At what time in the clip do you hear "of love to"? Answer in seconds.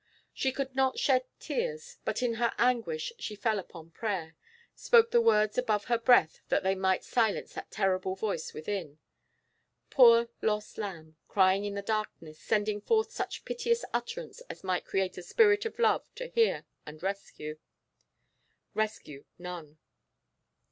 15.65-16.29